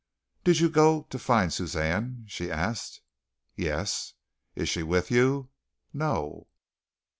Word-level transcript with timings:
"Did 0.43 0.59
you 0.59 0.67
go 0.67 1.03
to 1.11 1.19
find 1.19 1.53
Suzanne?" 1.53 2.25
she 2.27 2.49
asked. 2.49 3.01
"Yes." 3.55 4.15
"Is 4.55 4.67
she 4.67 4.81
with 4.81 5.11
you?" 5.11 5.51
"No." 5.93 6.47